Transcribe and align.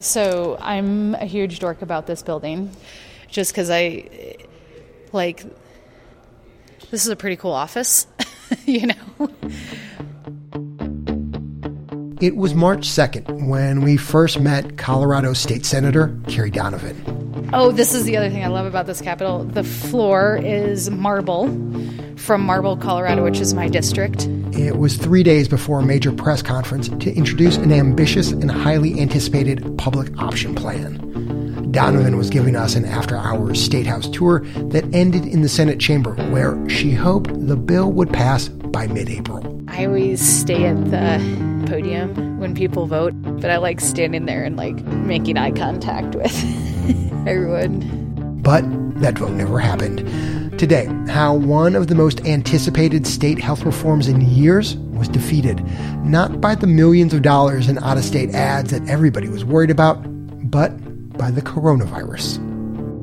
So 0.00 0.58
I'm 0.60 1.14
a 1.14 1.24
huge 1.24 1.58
dork 1.58 1.80
about 1.80 2.06
this 2.06 2.22
building 2.22 2.70
just 3.28 3.52
because 3.52 3.70
I 3.70 4.36
like 5.10 5.42
this 6.90 7.06
is 7.06 7.08
a 7.08 7.16
pretty 7.16 7.36
cool 7.36 7.52
office, 7.52 8.06
you 8.66 8.88
know. 8.88 9.30
It 12.20 12.36
was 12.36 12.54
March 12.54 12.86
2nd 12.88 13.48
when 13.48 13.80
we 13.80 13.96
first 13.96 14.38
met 14.38 14.76
Colorado 14.76 15.32
State 15.32 15.64
Senator 15.64 16.14
Kerry 16.28 16.50
Donovan. 16.50 17.50
Oh, 17.54 17.72
this 17.72 17.94
is 17.94 18.04
the 18.04 18.18
other 18.18 18.28
thing 18.28 18.44
I 18.44 18.48
love 18.48 18.66
about 18.66 18.84
this 18.84 19.00
Capitol. 19.00 19.44
The 19.44 19.64
floor 19.64 20.36
is 20.36 20.90
marble 20.90 21.46
from 22.16 22.42
Marble, 22.42 22.76
Colorado, 22.76 23.24
which 23.24 23.40
is 23.40 23.54
my 23.54 23.68
district. 23.68 24.28
It 24.58 24.78
was 24.78 24.96
three 24.96 25.22
days 25.22 25.48
before 25.48 25.80
a 25.80 25.84
major 25.84 26.10
press 26.10 26.40
conference 26.40 26.88
to 26.88 27.12
introduce 27.14 27.56
an 27.58 27.72
ambitious 27.72 28.32
and 28.32 28.50
highly 28.50 28.98
anticipated 28.98 29.76
public 29.76 30.16
option 30.18 30.54
plan. 30.54 31.70
Donovan 31.72 32.16
was 32.16 32.30
giving 32.30 32.56
us 32.56 32.74
an 32.74 32.86
after 32.86 33.18
hours 33.18 33.62
State 33.62 33.86
House 33.86 34.08
tour 34.08 34.40
that 34.70 34.88
ended 34.94 35.26
in 35.26 35.42
the 35.42 35.48
Senate 35.50 35.78
chamber, 35.78 36.14
where 36.30 36.66
she 36.70 36.92
hoped 36.92 37.28
the 37.46 37.56
bill 37.56 37.92
would 37.92 38.10
pass 38.10 38.48
by 38.48 38.86
mid 38.86 39.10
April. 39.10 39.62
I 39.68 39.84
always 39.84 40.26
stay 40.26 40.64
at 40.64 40.82
the 40.86 41.66
podium 41.66 42.38
when 42.38 42.54
people 42.54 42.86
vote, 42.86 43.12
but 43.40 43.50
I 43.50 43.58
like 43.58 43.78
standing 43.78 44.24
there 44.24 44.42
and 44.42 44.56
like 44.56 44.76
making 44.84 45.36
eye 45.36 45.50
contact 45.50 46.14
with 46.14 46.34
everyone. 47.26 48.40
But 48.40 48.64
that 49.00 49.18
vote 49.18 49.32
never 49.32 49.58
happened. 49.58 50.00
Today, 50.58 50.86
how 51.08 51.34
one 51.34 51.76
of 51.76 51.88
the 51.88 51.94
most 51.94 52.24
anticipated 52.24 53.06
state 53.06 53.38
health 53.38 53.64
reforms 53.64 54.08
in 54.08 54.22
years 54.22 54.74
was 54.76 55.06
defeated, 55.06 55.62
not 56.02 56.40
by 56.40 56.54
the 56.54 56.66
millions 56.66 57.12
of 57.12 57.20
dollars 57.20 57.68
in 57.68 57.76
out 57.80 57.98
of 57.98 58.04
state 58.04 58.34
ads 58.34 58.70
that 58.70 58.88
everybody 58.88 59.28
was 59.28 59.44
worried 59.44 59.70
about, 59.70 59.96
but 60.50 60.70
by 61.18 61.30
the 61.30 61.42
coronavirus. 61.42 62.36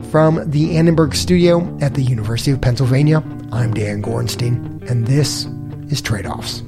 From 0.10 0.50
the 0.50 0.76
Annenberg 0.76 1.14
studio 1.14 1.78
at 1.80 1.94
the 1.94 2.02
University 2.02 2.50
of 2.50 2.60
Pennsylvania, 2.60 3.24
I'm 3.52 3.72
Dan 3.72 4.02
Gorenstein, 4.02 4.90
and 4.90 5.06
this 5.06 5.46
is 5.92 6.02
Trade 6.02 6.26
Offs. 6.26 6.64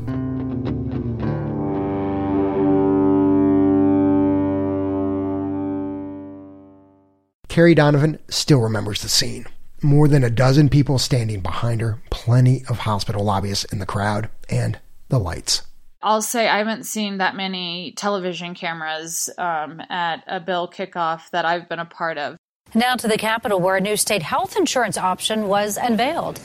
Kerry 7.50 7.74
Donovan 7.74 8.20
still 8.30 8.60
remembers 8.60 9.02
the 9.02 9.10
scene. 9.10 9.48
More 9.86 10.08
than 10.08 10.24
a 10.24 10.32
dozen 10.32 10.70
people 10.70 10.98
standing 10.98 11.42
behind 11.42 11.80
her, 11.80 12.00
plenty 12.10 12.64
of 12.70 12.80
hospital 12.80 13.24
lobbyists 13.24 13.66
in 13.66 13.78
the 13.78 13.86
crowd, 13.86 14.32
and 14.50 14.80
the 15.10 15.20
lights. 15.20 15.62
I'll 16.02 16.24
say 16.24 16.50
I 16.50 16.58
haven't 16.58 16.86
seen 16.86 17.20
that 17.20 17.36
many 17.36 17.94
television 17.96 18.56
cameras 18.56 19.30
um, 19.38 19.80
at 19.92 20.24
a 20.26 20.40
bill 20.40 20.68
kickoff 20.68 21.30
that 21.30 21.46
I've 21.46 21.70
been 21.70 21.78
a 21.78 21.86
part 21.86 22.18
of. 22.18 22.36
Now 22.74 22.96
to 22.96 23.08
the 23.08 23.20
Capitol, 23.20 23.60
where 23.60 23.76
a 23.76 23.80
new 23.80 23.96
state 23.96 24.24
health 24.24 24.58
insurance 24.58 24.98
option 24.98 25.50
was 25.50 25.78
unveiled. 25.78 26.40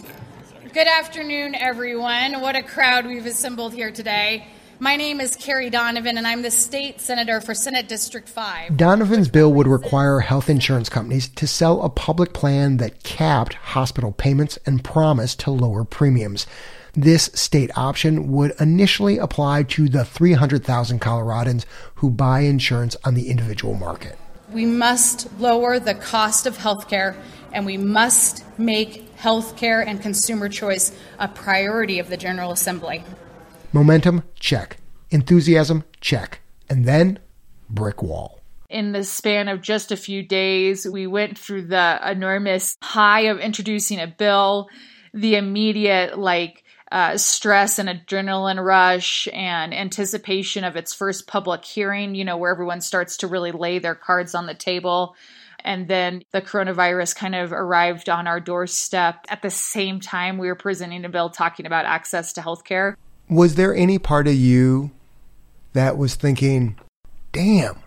Good 0.74 0.86
afternoon, 0.86 1.54
everyone. 1.54 2.42
What 2.42 2.56
a 2.56 2.62
crowd 2.62 3.06
we've 3.06 3.24
assembled 3.24 3.72
here 3.72 3.90
today. 3.90 4.48
My 4.82 4.96
name 4.96 5.20
is 5.20 5.36
Kerry 5.36 5.68
Donovan, 5.68 6.16
and 6.16 6.26
I'm 6.26 6.40
the 6.40 6.50
state 6.50 7.02
senator 7.02 7.42
for 7.42 7.52
Senate 7.52 7.86
District 7.86 8.26
5. 8.26 8.78
Donovan's 8.78 9.28
bill 9.28 9.52
would 9.52 9.66
require 9.66 10.20
health 10.20 10.48
insurance 10.48 10.88
companies 10.88 11.28
to 11.28 11.46
sell 11.46 11.82
a 11.82 11.90
public 11.90 12.32
plan 12.32 12.78
that 12.78 13.02
capped 13.02 13.52
hospital 13.52 14.10
payments 14.10 14.58
and 14.64 14.82
promised 14.82 15.38
to 15.40 15.50
lower 15.50 15.84
premiums. 15.84 16.46
This 16.94 17.24
state 17.34 17.70
option 17.76 18.32
would 18.32 18.54
initially 18.58 19.18
apply 19.18 19.64
to 19.64 19.86
the 19.86 20.02
300,000 20.02 20.98
Coloradans 20.98 21.66
who 21.96 22.08
buy 22.08 22.40
insurance 22.40 22.96
on 23.04 23.12
the 23.12 23.28
individual 23.28 23.74
market. 23.74 24.16
We 24.50 24.64
must 24.64 25.28
lower 25.38 25.78
the 25.78 25.94
cost 25.94 26.46
of 26.46 26.56
health 26.56 26.88
care, 26.88 27.16
and 27.52 27.66
we 27.66 27.76
must 27.76 28.46
make 28.58 29.14
health 29.16 29.58
care 29.58 29.82
and 29.82 30.00
consumer 30.00 30.48
choice 30.48 30.96
a 31.18 31.28
priority 31.28 31.98
of 31.98 32.08
the 32.08 32.16
General 32.16 32.50
Assembly. 32.50 33.04
Momentum, 33.72 34.24
check. 34.38 34.78
Enthusiasm, 35.10 35.84
check. 36.00 36.40
And 36.68 36.84
then, 36.84 37.18
brick 37.68 38.02
wall. 38.02 38.40
In 38.68 38.92
the 38.92 39.04
span 39.04 39.48
of 39.48 39.62
just 39.62 39.92
a 39.92 39.96
few 39.96 40.22
days, 40.22 40.86
we 40.86 41.06
went 41.06 41.38
through 41.38 41.66
the 41.66 42.00
enormous 42.04 42.76
high 42.82 43.22
of 43.22 43.38
introducing 43.38 44.00
a 44.00 44.06
bill, 44.06 44.68
the 45.14 45.36
immediate, 45.36 46.18
like, 46.18 46.64
uh, 46.90 47.16
stress 47.16 47.78
and 47.78 47.88
adrenaline 47.88 48.64
rush 48.64 49.28
and 49.32 49.72
anticipation 49.72 50.64
of 50.64 50.74
its 50.74 50.92
first 50.92 51.28
public 51.28 51.64
hearing, 51.64 52.16
you 52.16 52.24
know, 52.24 52.36
where 52.36 52.50
everyone 52.50 52.80
starts 52.80 53.18
to 53.18 53.28
really 53.28 53.52
lay 53.52 53.78
their 53.78 53.94
cards 53.94 54.34
on 54.34 54.46
the 54.46 54.54
table. 54.54 55.14
And 55.62 55.86
then 55.86 56.22
the 56.32 56.42
coronavirus 56.42 57.14
kind 57.14 57.34
of 57.34 57.52
arrived 57.52 58.08
on 58.08 58.26
our 58.26 58.40
doorstep 58.40 59.26
at 59.28 59.42
the 59.42 59.50
same 59.50 60.00
time 60.00 60.38
we 60.38 60.48
were 60.48 60.56
presenting 60.56 61.04
a 61.04 61.08
bill 61.08 61.30
talking 61.30 61.66
about 61.66 61.84
access 61.84 62.32
to 62.32 62.40
healthcare. 62.40 62.96
Was 63.30 63.54
there 63.54 63.72
any 63.72 63.98
part 64.00 64.26
of 64.26 64.34
you 64.34 64.90
that 65.72 65.96
was 65.96 66.16
thinking, 66.16 66.76
damn, 67.30 67.78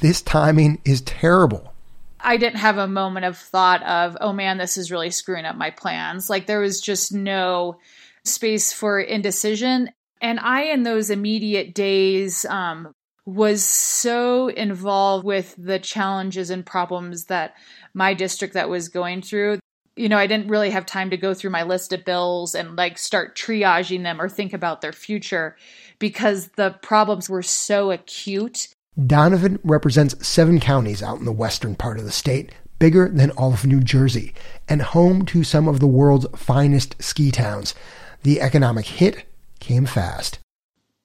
this 0.00 0.20
timing 0.20 0.82
is 0.84 1.00
terrible? 1.00 1.72
I 2.20 2.36
didn't 2.36 2.58
have 2.58 2.76
a 2.76 2.86
moment 2.86 3.24
of 3.24 3.38
thought 3.38 3.82
of, 3.84 4.18
oh 4.20 4.34
man, 4.34 4.58
this 4.58 4.76
is 4.76 4.92
really 4.92 5.10
screwing 5.10 5.46
up 5.46 5.56
my 5.56 5.70
plans. 5.70 6.28
Like 6.28 6.46
there 6.46 6.60
was 6.60 6.78
just 6.78 7.10
no 7.10 7.78
space 8.24 8.72
for 8.74 9.00
indecision. 9.00 9.90
And 10.20 10.38
I, 10.38 10.64
in 10.64 10.82
those 10.82 11.08
immediate 11.08 11.74
days, 11.74 12.44
um, 12.44 12.92
was 13.24 13.64
so 13.64 14.48
involved 14.48 15.24
with 15.24 15.54
the 15.56 15.78
challenges 15.78 16.50
and 16.50 16.66
problems 16.66 17.24
that 17.24 17.54
my 17.94 18.12
district 18.12 18.54
that 18.54 18.68
was 18.68 18.90
going 18.90 19.22
through 19.22 19.58
you 19.96 20.08
know, 20.08 20.18
I 20.18 20.26
didn't 20.26 20.48
really 20.48 20.70
have 20.70 20.86
time 20.86 21.10
to 21.10 21.16
go 21.16 21.34
through 21.34 21.50
my 21.50 21.62
list 21.64 21.92
of 21.92 22.04
bills 22.04 22.54
and 22.54 22.76
like 22.76 22.98
start 22.98 23.36
triaging 23.36 24.02
them 24.02 24.20
or 24.20 24.28
think 24.28 24.52
about 24.52 24.80
their 24.80 24.92
future 24.92 25.56
because 25.98 26.48
the 26.56 26.70
problems 26.82 27.28
were 27.28 27.42
so 27.42 27.90
acute. 27.90 28.68
Donovan 29.06 29.58
represents 29.62 30.26
seven 30.26 30.60
counties 30.60 31.02
out 31.02 31.18
in 31.18 31.24
the 31.24 31.32
western 31.32 31.74
part 31.74 31.98
of 31.98 32.04
the 32.04 32.12
state, 32.12 32.52
bigger 32.78 33.08
than 33.08 33.30
all 33.32 33.52
of 33.52 33.66
New 33.66 33.80
Jersey, 33.80 34.34
and 34.68 34.82
home 34.82 35.24
to 35.26 35.44
some 35.44 35.68
of 35.68 35.80
the 35.80 35.86
world's 35.86 36.26
finest 36.36 37.02
ski 37.02 37.30
towns. 37.30 37.74
The 38.22 38.40
economic 38.40 38.86
hit 38.86 39.24
came 39.60 39.86
fast. 39.86 40.38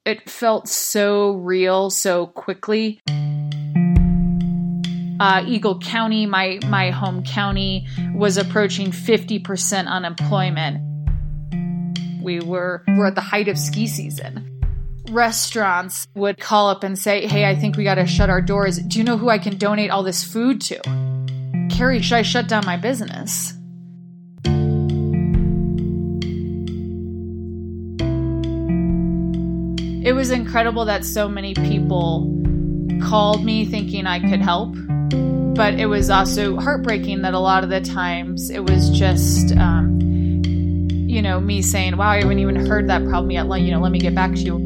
It 0.04 0.28
felt 0.30 0.68
so 0.68 1.32
real 1.32 1.90
so 1.90 2.26
quickly 2.28 3.00
uh, 5.20 5.44
Eagle 5.46 5.78
County, 5.78 6.26
my 6.26 6.58
my 6.66 6.90
home 6.90 7.22
county, 7.22 7.86
was 8.14 8.36
approaching 8.36 8.90
50% 8.90 9.86
unemployment. 9.86 10.84
We 12.22 12.40
were 12.40 12.84
were 12.96 13.06
at 13.06 13.14
the 13.14 13.20
height 13.20 13.48
of 13.48 13.58
ski 13.58 13.86
season. 13.86 14.44
Restaurants 15.10 16.06
would 16.14 16.38
call 16.38 16.68
up 16.68 16.84
and 16.84 16.98
say, 16.98 17.26
"Hey, 17.26 17.46
I 17.46 17.54
think 17.54 17.76
we 17.76 17.84
got 17.84 17.96
to 17.96 18.06
shut 18.06 18.30
our 18.30 18.42
doors. 18.42 18.78
Do 18.78 18.98
you 18.98 19.04
know 19.04 19.16
who 19.16 19.28
I 19.28 19.38
can 19.38 19.56
donate 19.56 19.90
all 19.90 20.02
this 20.02 20.22
food 20.22 20.60
to?" 20.62 20.80
Kerry, 21.70 22.00
should 22.02 22.16
I 22.16 22.22
shut 22.22 22.48
down 22.48 22.64
my 22.66 22.76
business? 22.76 23.54
It 30.04 30.12
was 30.12 30.30
incredible 30.30 30.84
that 30.86 31.04
so 31.04 31.28
many 31.28 31.54
people 31.54 32.34
called 33.02 33.44
me 33.44 33.64
thinking 33.66 34.06
I 34.06 34.20
could 34.20 34.40
help 34.40 34.74
but 35.10 35.74
it 35.74 35.86
was 35.86 36.10
also 36.10 36.56
heartbreaking 36.56 37.22
that 37.22 37.34
a 37.34 37.38
lot 37.38 37.64
of 37.64 37.70
the 37.70 37.80
times 37.80 38.50
it 38.50 38.64
was 38.64 38.90
just 38.90 39.56
um, 39.56 39.98
you 41.08 41.20
know 41.20 41.40
me 41.40 41.62
saying 41.62 41.96
wow 41.96 42.10
i 42.10 42.18
haven't 42.18 42.38
even 42.38 42.54
heard 42.54 42.88
that 42.88 43.04
problem 43.06 43.30
yet. 43.30 43.46
You 43.60 43.72
know 43.72 43.80
let 43.80 43.92
me 43.92 43.98
get 43.98 44.14
back 44.14 44.32
to 44.32 44.40
you. 44.40 44.56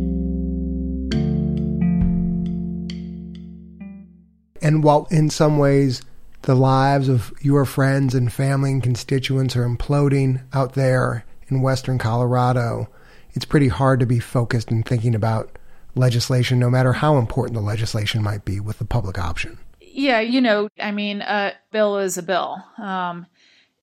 And 4.60 4.84
while 4.84 5.08
in 5.10 5.28
some 5.28 5.58
ways 5.58 6.02
the 6.42 6.54
lives 6.54 7.08
of 7.08 7.32
your 7.40 7.64
friends 7.64 8.14
and 8.14 8.32
family 8.32 8.72
and 8.72 8.82
constituents 8.82 9.56
are 9.56 9.66
imploding 9.66 10.42
out 10.52 10.74
there 10.74 11.24
in 11.48 11.62
western 11.62 11.98
colorado 11.98 12.88
it's 13.34 13.44
pretty 13.44 13.68
hard 13.68 14.00
to 14.00 14.06
be 14.06 14.18
focused 14.18 14.70
and 14.70 14.84
thinking 14.84 15.14
about 15.14 15.58
legislation 15.94 16.58
no 16.58 16.68
matter 16.68 16.92
how 16.92 17.16
important 17.16 17.54
the 17.54 17.62
legislation 17.62 18.22
might 18.22 18.44
be 18.44 18.58
with 18.58 18.78
the 18.78 18.84
public 18.84 19.18
option 19.18 19.58
yeah, 19.92 20.20
you 20.20 20.40
know, 20.40 20.68
I 20.80 20.90
mean, 20.90 21.20
a 21.20 21.52
bill 21.70 21.98
is 21.98 22.18
a 22.18 22.22
bill. 22.22 22.56
Um, 22.78 23.26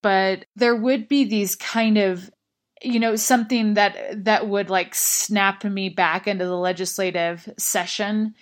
but 0.01 0.45
there 0.55 0.75
would 0.75 1.07
be 1.07 1.25
these 1.25 1.55
kind 1.55 1.97
of 1.97 2.29
you 2.81 2.99
know 2.99 3.15
something 3.15 3.73
that 3.73 4.23
that 4.23 4.47
would 4.47 4.69
like 4.69 4.95
snap 4.95 5.63
me 5.63 5.89
back 5.89 6.27
into 6.27 6.45
the 6.45 6.55
legislative 6.55 7.47
session 7.57 8.33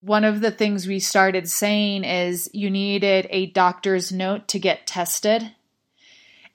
one 0.00 0.24
of 0.24 0.40
the 0.40 0.50
things 0.50 0.86
we 0.86 0.98
started 0.98 1.48
saying 1.48 2.04
is 2.04 2.48
you 2.52 2.70
needed 2.70 3.26
a 3.30 3.46
doctor's 3.46 4.12
note 4.12 4.48
to 4.48 4.58
get 4.58 4.86
tested 4.86 5.52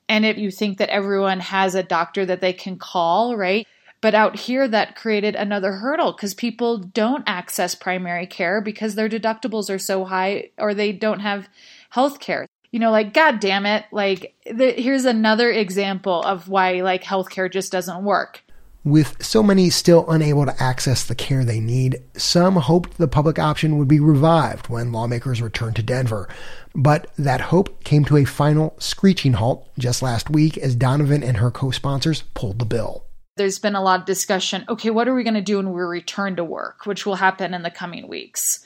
and 0.10 0.26
if 0.26 0.38
you 0.38 0.50
think 0.50 0.80
that 0.80 0.90
everyone 0.90 1.40
has 1.40 1.76
a 1.76 1.84
doctor 1.84 2.26
that 2.26 2.42
they 2.42 2.54
can 2.54 2.78
call 2.78 3.38
right 3.38 3.68
But 4.02 4.16
out 4.16 4.36
here, 4.36 4.68
that 4.68 4.96
created 4.96 5.36
another 5.36 5.74
hurdle 5.74 6.12
because 6.12 6.34
people 6.34 6.80
don't 6.80 7.24
access 7.28 7.76
primary 7.76 8.26
care 8.26 8.60
because 8.60 8.96
their 8.96 9.08
deductibles 9.08 9.70
are 9.70 9.80
so 9.80 10.06
high 10.06 10.50
or 10.58 10.74
they 10.74 10.92
don't 10.92 11.20
have 11.20 11.48
health 11.92 12.20
care. 12.20 12.48
You 12.72 12.80
know, 12.80 12.90
like, 12.90 13.14
God 13.14 13.40
damn 13.40 13.68
it. 13.68 13.86
Like, 13.92 14.34
the, 14.46 14.72
here's 14.72 15.06
another 15.06 15.52
example 15.52 16.22
of 16.24 16.48
why, 16.48 16.82
like, 16.82 17.04
healthcare 17.04 17.52
just 17.52 17.72
doesn't 17.72 18.04
work. 18.04 18.44
With 18.84 19.24
so 19.24 19.44
many 19.44 19.70
still 19.70 20.10
unable 20.10 20.48
to 20.48 20.64
access 20.64 21.04
the 21.04 21.14
care 21.14 21.44
they 21.44 21.60
need, 21.60 22.02
some 22.18 22.56
hoped 22.56 22.98
the 22.98 23.08
public 23.08 23.38
option 23.38 23.78
would 23.78 23.88
be 23.88 24.00
revived 24.00 24.70
when 24.70 24.92
lawmakers 24.92 25.44
returned 25.44 25.76
to 25.76 25.84
Denver. 25.84 26.28
But 26.74 27.12
that 27.18 27.42
hope 27.42 27.84
came 27.84 28.06
to 28.06 28.18
a 28.18 28.26
final 28.26 28.74
screeching 28.80 29.34
halt 29.34 29.70
just 29.78 30.02
last 30.02 30.32
week 30.32 30.58
as 30.58 30.76
Donovan 30.76 31.22
and 31.22 31.38
her 31.38 31.52
co 31.52 31.70
sponsors 31.70 32.24
pulled 32.34 32.58
the 32.58 32.66
bill 32.66 33.06
there's 33.38 33.60
been 33.60 33.76
a 33.76 33.82
lot 33.82 34.02
of 34.02 34.06
discussion 34.06 34.66
okay, 34.70 34.90
what 34.90 35.08
are 35.08 35.16
we 35.16 35.24
going 35.24 35.34
to 35.36 35.42
do 35.42 35.58
when 35.58 35.72
we 35.72 35.82
return 35.82 36.36
to 36.36 36.44
work, 36.44 36.86
which 36.86 37.06
will 37.06 37.16
happen 37.16 37.54
in 37.54 37.64
the 37.64 37.72
coming 37.72 38.08
weeks? 38.08 38.66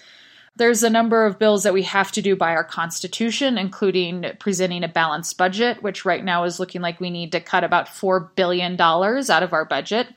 There's 0.57 0.83
a 0.83 0.89
number 0.89 1.25
of 1.25 1.37
bills 1.37 1.63
that 1.63 1.73
we 1.73 1.83
have 1.83 2.13
to 2.13 2.21
do 2.21 2.37
by 2.37 2.51
our 2.51 2.63
Constitution, 2.63 3.57
including 3.57 4.25
presenting 4.39 4.85
a 4.85 4.87
balanced 4.87 5.37
budget, 5.37 5.83
which 5.83 6.05
right 6.05 6.23
now 6.23 6.45
is 6.45 6.61
looking 6.61 6.81
like 6.81 7.01
we 7.01 7.09
need 7.09 7.33
to 7.33 7.41
cut 7.41 7.65
about 7.65 7.87
$4 7.87 8.33
billion 8.35 8.79
out 8.79 9.43
of 9.43 9.51
our 9.51 9.65
budget. 9.65 10.07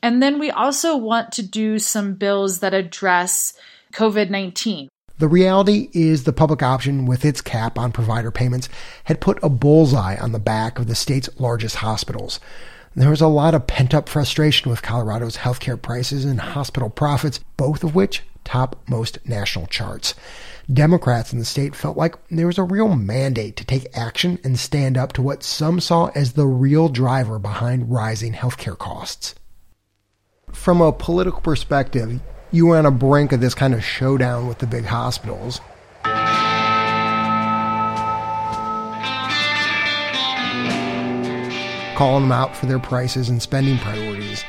And 0.00 0.22
then 0.22 0.38
we 0.38 0.52
also 0.52 0.96
want 0.96 1.32
to 1.32 1.42
do 1.42 1.80
some 1.80 2.14
bills 2.14 2.60
that 2.60 2.72
address 2.72 3.54
COVID 3.92 4.30
19. 4.30 4.88
The 5.18 5.28
reality 5.28 5.90
is 5.92 6.24
the 6.24 6.32
public 6.32 6.62
option, 6.62 7.06
with 7.06 7.24
its 7.24 7.40
cap 7.40 7.78
on 7.78 7.92
provider 7.92 8.30
payments, 8.30 8.68
had 9.04 9.20
put 9.20 9.42
a 9.42 9.48
bullseye 9.48 10.16
on 10.16 10.32
the 10.32 10.40
back 10.40 10.78
of 10.78 10.88
the 10.88 10.96
state's 10.96 11.28
largest 11.38 11.76
hospitals. 11.76 12.40
There 12.96 13.10
was 13.10 13.20
a 13.20 13.26
lot 13.26 13.54
of 13.54 13.66
pent 13.66 13.92
up 13.92 14.08
frustration 14.08 14.70
with 14.70 14.82
Colorado's 14.82 15.38
healthcare 15.38 15.80
prices 15.80 16.24
and 16.24 16.40
hospital 16.40 16.90
profits, 16.90 17.40
both 17.56 17.82
of 17.82 17.94
which 17.94 18.22
top 18.44 18.76
most 18.88 19.18
national 19.26 19.66
charts. 19.66 20.14
Democrats 20.72 21.32
in 21.32 21.40
the 21.40 21.44
state 21.44 21.74
felt 21.74 21.96
like 21.96 22.14
there 22.28 22.46
was 22.46 22.56
a 22.58 22.62
real 22.62 22.94
mandate 22.94 23.56
to 23.56 23.64
take 23.64 23.96
action 23.96 24.38
and 24.44 24.58
stand 24.58 24.96
up 24.96 25.12
to 25.14 25.22
what 25.22 25.42
some 25.42 25.80
saw 25.80 26.06
as 26.14 26.34
the 26.34 26.46
real 26.46 26.88
driver 26.88 27.40
behind 27.40 27.90
rising 27.90 28.32
healthcare 28.32 28.78
costs. 28.78 29.34
From 30.52 30.80
a 30.80 30.92
political 30.92 31.40
perspective, 31.40 32.20
you 32.52 32.66
were 32.66 32.76
on 32.76 32.86
a 32.86 32.92
brink 32.92 33.32
of 33.32 33.40
this 33.40 33.54
kind 33.54 33.74
of 33.74 33.84
showdown 33.84 34.46
with 34.46 34.58
the 34.58 34.68
big 34.68 34.84
hospitals. 34.84 35.60
Calling 41.94 42.24
them 42.24 42.32
out 42.32 42.56
for 42.56 42.66
their 42.66 42.78
prices 42.78 43.28
and 43.28 43.40
spending 43.40 43.78
priorities. 43.78 44.42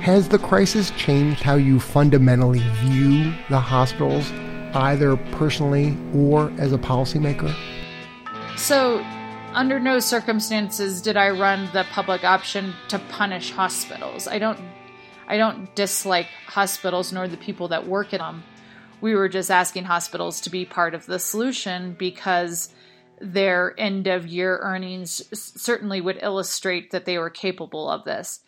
Has 0.00 0.28
the 0.28 0.38
crisis 0.38 0.90
changed 0.92 1.42
how 1.42 1.54
you 1.54 1.78
fundamentally 1.78 2.60
view 2.76 3.32
the 3.48 3.60
hospitals, 3.60 4.30
either 4.74 5.16
personally 5.32 5.96
or 6.14 6.52
as 6.58 6.72
a 6.72 6.78
policymaker? 6.78 7.54
So, 8.56 9.04
under 9.52 9.78
no 9.78 9.98
circumstances 9.98 11.02
did 11.02 11.16
I 11.16 11.30
run 11.30 11.68
the 11.72 11.84
public 11.92 12.24
option 12.24 12.74
to 12.88 12.98
punish 12.98 13.50
hospitals. 13.50 14.26
I 14.26 14.38
don't 14.38 14.58
I 15.28 15.36
don't 15.36 15.74
dislike 15.74 16.28
hospitals 16.46 17.12
nor 17.12 17.28
the 17.28 17.36
people 17.36 17.68
that 17.68 17.86
work 17.86 18.12
in 18.12 18.18
them. 18.18 18.42
We 19.00 19.14
were 19.14 19.28
just 19.28 19.50
asking 19.50 19.84
hospitals 19.84 20.40
to 20.42 20.50
be 20.50 20.64
part 20.64 20.94
of 20.94 21.06
the 21.06 21.18
solution 21.18 21.94
because 21.98 22.68
their 23.22 23.78
end 23.78 24.06
of 24.06 24.26
year 24.26 24.58
earnings 24.58 25.22
certainly 25.32 26.00
would 26.00 26.18
illustrate 26.22 26.90
that 26.90 27.04
they 27.04 27.18
were 27.18 27.30
capable 27.30 27.88
of 27.88 28.04
this. 28.04 28.40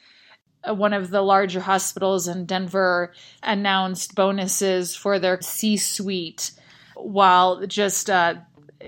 Uh, 0.68 0.74
one 0.74 0.92
of 0.92 1.10
the 1.10 1.22
larger 1.22 1.60
hospitals 1.60 2.26
in 2.26 2.44
Denver 2.44 3.12
announced 3.42 4.14
bonuses 4.14 4.96
for 4.96 5.18
their 5.18 5.40
C 5.40 5.76
suite, 5.76 6.52
while 6.94 7.66
just 7.66 8.10
uh, 8.10 8.34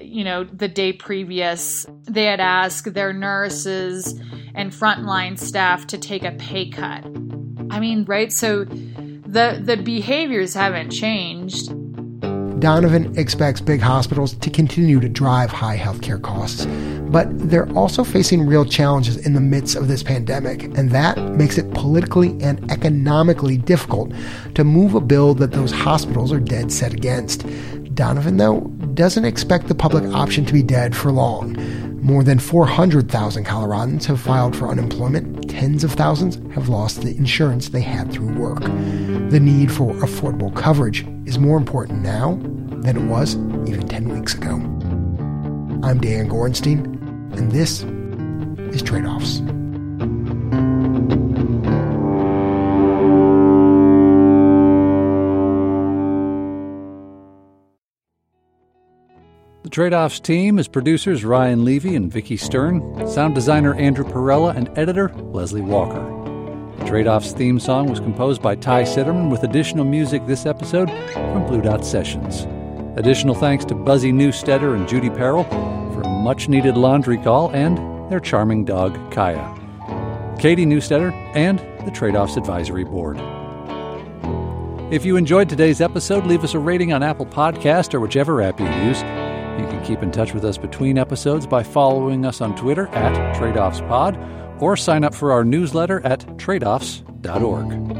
you 0.00 0.24
know, 0.24 0.44
the 0.44 0.68
day 0.68 0.92
previous, 0.92 1.86
they 2.02 2.24
had 2.24 2.40
asked 2.40 2.92
their 2.92 3.12
nurses 3.12 4.20
and 4.54 4.72
frontline 4.72 5.38
staff 5.38 5.86
to 5.88 5.98
take 5.98 6.24
a 6.24 6.32
pay 6.32 6.68
cut. 6.68 7.04
I 7.70 7.80
mean, 7.80 8.04
right? 8.04 8.32
So 8.32 8.64
the 8.64 9.60
the 9.62 9.76
behaviors 9.82 10.54
haven't 10.54 10.90
changed. 10.90 11.72
Donovan 12.58 13.16
expects 13.18 13.60
big 13.60 13.82
hospitals 13.82 14.34
to 14.34 14.48
continue 14.48 14.98
to 14.98 15.08
drive 15.08 15.50
high 15.50 15.76
healthcare 15.76 16.20
costs, 16.20 16.64
but 17.10 17.26
they're 17.50 17.70
also 17.72 18.02
facing 18.02 18.46
real 18.46 18.64
challenges 18.64 19.18
in 19.26 19.34
the 19.34 19.40
midst 19.40 19.76
of 19.76 19.88
this 19.88 20.02
pandemic, 20.02 20.64
and 20.64 20.90
that 20.90 21.18
makes 21.32 21.58
it 21.58 21.70
politically 21.74 22.30
and 22.40 22.70
economically 22.70 23.58
difficult 23.58 24.10
to 24.54 24.64
move 24.64 24.94
a 24.94 25.00
bill 25.00 25.34
that 25.34 25.52
those 25.52 25.70
hospitals 25.70 26.32
are 26.32 26.40
dead 26.40 26.72
set 26.72 26.94
against. 26.94 27.44
Donovan, 27.94 28.38
though, 28.38 28.60
doesn't 28.94 29.26
expect 29.26 29.68
the 29.68 29.74
public 29.74 30.04
option 30.14 30.46
to 30.46 30.52
be 30.52 30.62
dead 30.62 30.96
for 30.96 31.12
long. 31.12 31.56
More 32.06 32.22
than 32.22 32.38
400,000 32.38 33.44
Coloradans 33.44 34.04
have 34.04 34.20
filed 34.20 34.54
for 34.54 34.68
unemployment. 34.68 35.50
Tens 35.50 35.82
of 35.82 35.90
thousands 35.90 36.36
have 36.54 36.68
lost 36.68 37.02
the 37.02 37.16
insurance 37.16 37.70
they 37.70 37.80
had 37.80 38.12
through 38.12 38.32
work. 38.38 38.60
The 38.60 39.40
need 39.40 39.72
for 39.72 39.92
affordable 39.94 40.54
coverage 40.54 41.04
is 41.24 41.36
more 41.36 41.56
important 41.56 42.02
now 42.02 42.38
than 42.80 42.96
it 42.96 43.10
was 43.10 43.34
even 43.68 43.88
10 43.88 44.08
weeks 44.20 44.34
ago. 44.34 44.52
I'm 45.82 45.98
Dan 46.00 46.28
Gorenstein, 46.28 46.84
and 47.36 47.50
this 47.50 47.82
is 48.72 48.82
Trade 48.82 49.06
Offs. 49.06 49.40
The 59.76 59.82
Trade 59.82 59.92
Offs 59.92 60.20
team 60.20 60.58
is 60.58 60.68
producers 60.68 61.22
Ryan 61.22 61.62
Levi 61.62 61.90
and 61.90 62.10
Vicki 62.10 62.38
Stern, 62.38 63.06
sound 63.06 63.34
designer 63.34 63.74
Andrew 63.74 64.06
Perella, 64.06 64.56
and 64.56 64.70
editor 64.78 65.10
Leslie 65.34 65.60
Walker. 65.60 66.00
The 66.78 66.86
Trade 66.86 67.06
Offs 67.06 67.34
theme 67.34 67.60
song 67.60 67.90
was 67.90 68.00
composed 68.00 68.40
by 68.40 68.54
Ty 68.54 68.84
Citerman 68.84 69.30
with 69.30 69.42
additional 69.42 69.84
music 69.84 70.26
this 70.26 70.46
episode 70.46 70.88
from 71.12 71.46
Blue 71.46 71.60
Dot 71.60 71.84
Sessions. 71.84 72.46
Additional 72.98 73.34
thanks 73.34 73.66
to 73.66 73.74
Buzzy 73.74 74.12
Newstetter 74.12 74.74
and 74.74 74.88
Judy 74.88 75.10
Perrell 75.10 75.46
for 75.92 76.00
a 76.00 76.08
much 76.08 76.48
needed 76.48 76.78
laundry 76.78 77.18
call 77.18 77.50
and 77.50 77.76
their 78.10 78.18
charming 78.18 78.64
dog, 78.64 78.98
Kaya. 79.12 79.54
Katie 80.38 80.64
Newstetter 80.64 81.10
and 81.34 81.58
the 81.84 81.90
Trade 81.90 82.16
Offs 82.16 82.38
Advisory 82.38 82.84
Board. 82.84 83.18
If 84.90 85.04
you 85.04 85.16
enjoyed 85.16 85.50
today's 85.50 85.82
episode, 85.82 86.24
leave 86.24 86.44
us 86.44 86.54
a 86.54 86.58
rating 86.58 86.94
on 86.94 87.02
Apple 87.02 87.26
Podcast 87.26 87.92
or 87.92 88.00
whichever 88.00 88.40
app 88.40 88.58
you 88.58 88.66
use. 88.86 89.02
You 89.58 89.66
can 89.66 89.84
keep 89.84 90.02
in 90.02 90.10
touch 90.10 90.34
with 90.34 90.44
us 90.44 90.58
between 90.58 90.98
episodes 90.98 91.46
by 91.46 91.62
following 91.62 92.26
us 92.26 92.40
on 92.40 92.54
Twitter 92.56 92.88
at 92.88 93.36
TradeOffsPod 93.36 94.60
or 94.60 94.76
sign 94.76 95.04
up 95.04 95.14
for 95.14 95.32
our 95.32 95.44
newsletter 95.44 96.04
at 96.04 96.20
tradeoffs.org. 96.36 97.96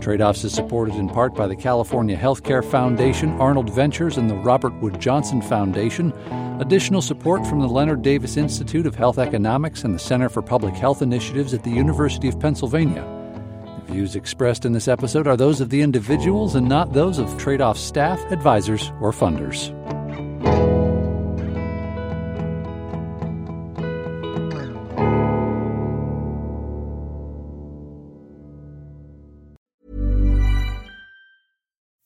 Tradeoffs 0.00 0.44
is 0.44 0.52
supported 0.52 0.94
in 0.94 1.08
part 1.08 1.34
by 1.34 1.48
the 1.48 1.56
California 1.56 2.16
Healthcare 2.16 2.64
Foundation, 2.64 3.30
Arnold 3.40 3.74
Ventures, 3.74 4.16
and 4.16 4.30
the 4.30 4.36
Robert 4.36 4.72
Wood 4.80 5.00
Johnson 5.00 5.42
Foundation. 5.42 6.12
Additional 6.60 7.02
support 7.02 7.44
from 7.44 7.58
the 7.58 7.66
Leonard 7.66 8.02
Davis 8.02 8.36
Institute 8.36 8.86
of 8.86 8.94
Health 8.94 9.18
Economics 9.18 9.82
and 9.82 9.92
the 9.92 9.98
Center 9.98 10.28
for 10.28 10.42
Public 10.42 10.74
Health 10.74 11.02
Initiatives 11.02 11.52
at 11.52 11.64
the 11.64 11.70
University 11.70 12.28
of 12.28 12.38
Pennsylvania. 12.38 13.02
The 13.84 13.92
views 13.92 14.14
expressed 14.14 14.64
in 14.64 14.72
this 14.72 14.86
episode 14.86 15.26
are 15.26 15.36
those 15.36 15.60
of 15.60 15.70
the 15.70 15.82
individuals 15.82 16.54
and 16.54 16.68
not 16.68 16.92
those 16.92 17.18
of 17.18 17.28
Tradeoff 17.30 17.76
staff, 17.76 18.20
advisors, 18.30 18.92
or 19.00 19.10
funders. 19.10 19.74